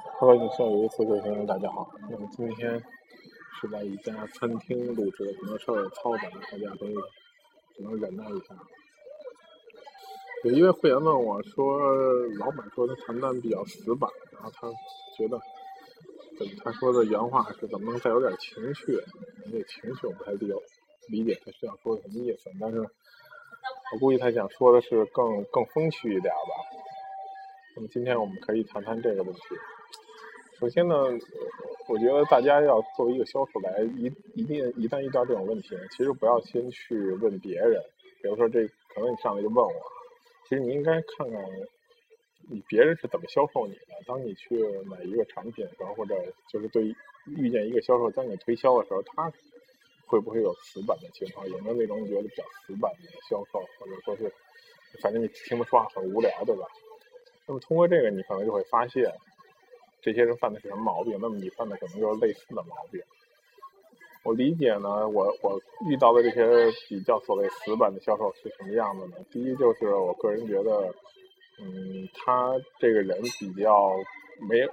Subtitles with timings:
[0.00, 1.90] Hello，你好，有一次各位朋友，大家好。
[2.08, 2.80] 那么今天
[3.60, 6.86] 是在一家餐厅录制的，可能稍微嘈杂，大家都
[7.74, 8.54] 只能忍耐一下。
[10.44, 11.80] 有一位会员问我说
[12.38, 14.68] ：“老板说他谈单比较死板，然后他
[15.16, 15.40] 觉得，
[16.62, 18.96] 他说的原话是怎么能再有点情绪？
[19.50, 20.46] 这情绪我不太理
[21.08, 26.78] 理解他需要说什么意思，但是我估计他想说的是更更风趣一点吧。”
[27.74, 29.40] 那么今天我们可以谈谈这个问题。
[30.58, 30.96] 首先呢，
[31.86, 37.80] 我觉得大家要作为一个销售来，一一定一旦遇到这种问题，其实不要先去问别人。
[38.20, 39.72] 比如说这可能你上来就问我，
[40.48, 41.40] 其实你应该看看
[42.50, 43.94] 你别人是怎么销售你的。
[44.04, 46.16] 当你去买一个产品的时候，或者
[46.52, 46.92] 就是对
[47.26, 49.32] 遇见一个销售在你推销的时候，他
[50.06, 51.48] 会不会有死板的情况？
[51.48, 54.28] 有没有那种你觉得比较死板的销售，或者说是
[55.00, 56.66] 反正你听他说话很无聊，对吧？
[57.46, 59.04] 那么通过这个，你可能就会发现，
[60.08, 61.18] 这些人犯的是什么毛病？
[61.20, 62.98] 那么你犯的可能就是类似的毛病。
[64.24, 69.16] 我理解呢，我我遇到的这些比较所谓死板的销售是什么样子呢？
[69.30, 70.94] 第一就是我个人觉得，
[71.60, 73.92] 嗯，他这个人比较
[74.48, 74.66] 没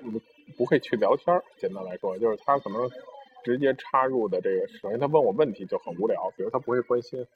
[0.56, 1.44] 不会去聊天儿。
[1.58, 2.90] 简单来说，就是他可能
[3.44, 7.28] 直接插入的这个，首先他问我问题就很无聊，比如他不会关心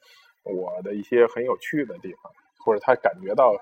[0.42, 2.32] 我的一些很有趣的地方，
[2.64, 3.52] 或者他感觉到。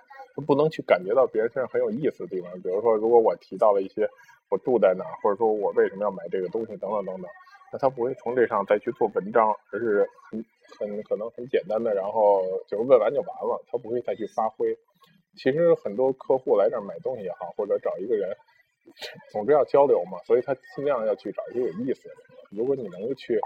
[0.40, 4.08] 不能去感觉到别人身上很有意思的地方，比如说，如果我提到了一些
[4.48, 7.30] 我住在哪，或者说我为什么要买这个东西等等等等，
[7.72, 10.44] 那他不会从这上再去做文章，而是很
[10.78, 14.76] 很可能很简单的，然后就问完就完了，他不会再去发挥。
[15.36, 18.36] 其实很多客户来这儿买东西也好，或者找一个人，
[19.30, 22.14] 总之要交流嘛，所以他尽量要去找一些有意思的。
[22.50, 23.40] 如果你能够去。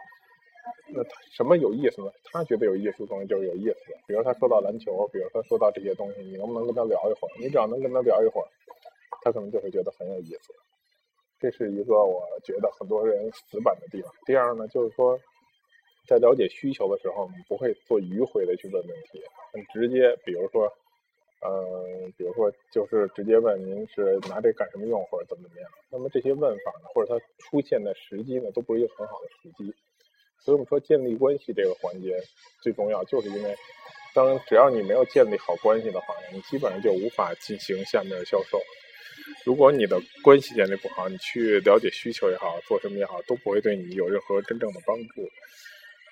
[0.95, 2.11] 那他什么有意思呢？
[2.25, 3.99] 他觉得有意思的东西就是有意思的。
[4.07, 7.31] 比如他说到篮球，比如他说到这些东西，你能不能跟他聊一会儿？
[7.41, 8.47] 你只要能跟他聊一会儿，
[9.23, 10.53] 他可能就会觉得很有意思。
[11.41, 14.13] 这是一个我觉得很多人死板的地方。
[14.27, 15.19] 第二呢，就是说
[16.07, 19.20] 在了解需求的时候，你不会做迂回的去问问题，
[19.53, 20.17] 很直接。
[20.25, 20.73] 比如说，
[21.45, 25.70] 嗯，比如说就是直接问您是拿这干什么用，或者怎么怎么样。
[25.91, 29.75] 那么这些问法呢，或者它出现的时机呢，都不是一个很好的时机。
[30.45, 32.20] 所以我们说建立关系这个环节
[32.61, 33.55] 最重要，就是因为
[34.13, 38.61] 当只要你没有建立好关系的话，你基本上就无法进行下面的销售。
[39.45, 45.29] 如果你的关系建立不好，你去了解需求也好，做什么也好，都不会对你有任何真正的帮助。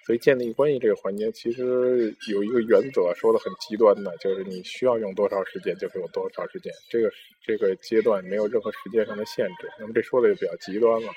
[0.06, 7.10] 所以建立关系这个环节，其实有一个原则说的很极端的，就是你需要用多少时间就给我多少时间，这个
[7.44, 9.68] 这个阶段没有任何时间上的限制。
[9.78, 11.12] 那么这说的就比较极端了，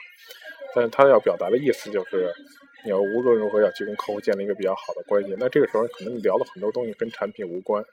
[0.75, 2.33] 但是他要表达的意思就是。
[2.83, 7.83] 你要无论如何要去跟客户建立一个比较好的关系，那这个时候可能你聊的很多东西跟产品无关。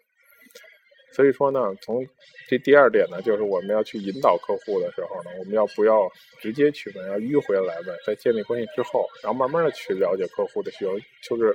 [1.13, 2.07] 所以说呢，从
[2.49, 6.09] 这第二点呢，就是我们要去引导客户的时候呢，我们要不要
[6.41, 11.53] 直接去问，要迂回来问，在建立关系之后，然后慢慢的去了解客户的需求，就是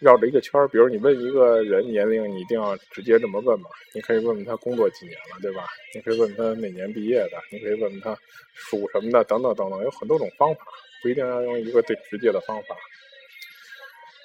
[0.00, 0.66] 绕着一个圈儿。
[0.66, 3.70] 比如你问一个人年龄，你一定要直接这么问嘛？
[3.94, 5.64] 你可以问问他工作几年了，对吧？
[5.94, 7.38] 你可以问他哪年毕业的？
[7.52, 8.16] 你可以问问他
[8.54, 10.62] 属什么的，等等等等，有很多种方法。
[11.02, 12.76] 不一定要用一个最直接的方法。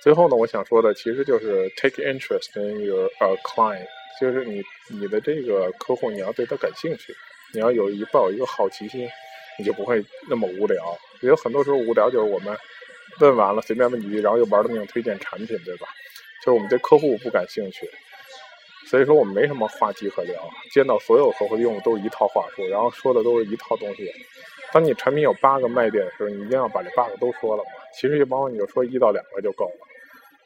[0.02, 3.10] 最后呢，我想说的其实就是 take interest in your
[3.44, 3.88] client，
[4.20, 7.16] 就是你你的这个客户，你要对他感兴趣，
[7.54, 9.08] 你要有一抱有一个好奇心，
[9.58, 10.98] 你就不会那么无聊。
[11.22, 12.58] 有很多时候无聊就是我们
[13.20, 15.88] 问完了随便问几句，然后又玩的命推荐产品，对吧？
[16.42, 17.90] 就是我们对客户不感兴趣，
[18.86, 20.50] 所以说我们没什么话题可聊。
[20.74, 24.12] 见到所有客户用的都是一套话术，然后说的都是一套东西。
[24.74, 27.70] 当你产品有八个卖点的时候，你一定要把这八个都说了嘛。
[27.94, 29.88] 其实往往你就说一到两个就够了，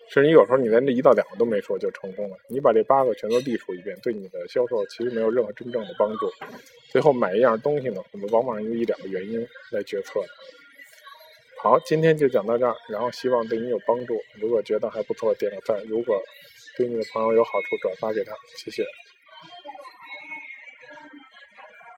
[0.10, 2.36] 甚至你有时候你连这一到两个都没说就成功了。
[2.50, 6.30] 你把这八个全都地述一遍，对你的销售其实没有任何真正的帮助。
[6.90, 10.28] 最后买一样东西呢，我们往往用一两个原因来决策的。
[11.64, 14.20] 好，今天就讲到这儿，然后希望对你有帮助。
[14.42, 16.22] 如果觉得还不错，点个赞；如果
[16.76, 18.84] 对你的朋友有好处，转发给他，谢谢。